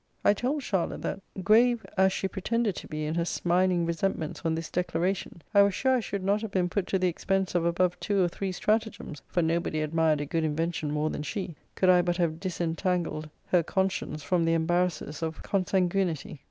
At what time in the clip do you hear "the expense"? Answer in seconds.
6.97-7.53